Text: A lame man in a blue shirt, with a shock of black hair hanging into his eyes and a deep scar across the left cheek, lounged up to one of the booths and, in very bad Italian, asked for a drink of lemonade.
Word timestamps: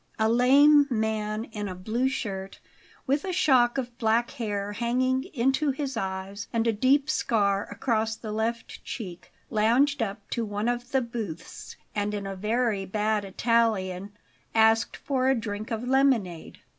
A 0.17 0.27
lame 0.27 0.87
man 0.89 1.43
in 1.43 1.67
a 1.67 1.75
blue 1.75 2.07
shirt, 2.09 2.59
with 3.05 3.23
a 3.23 3.31
shock 3.31 3.77
of 3.77 3.95
black 3.99 4.31
hair 4.31 4.71
hanging 4.73 5.25
into 5.25 5.69
his 5.69 5.95
eyes 5.95 6.47
and 6.51 6.65
a 6.65 6.73
deep 6.73 7.07
scar 7.07 7.65
across 7.65 8.15
the 8.15 8.31
left 8.31 8.83
cheek, 8.83 9.31
lounged 9.51 10.01
up 10.01 10.27
to 10.31 10.43
one 10.43 10.67
of 10.67 10.89
the 10.91 11.01
booths 11.01 11.75
and, 11.93 12.15
in 12.15 12.35
very 12.37 12.83
bad 12.83 13.23
Italian, 13.23 14.11
asked 14.55 14.97
for 14.97 15.29
a 15.29 15.35
drink 15.35 15.69
of 15.69 15.87
lemonade. 15.87 16.57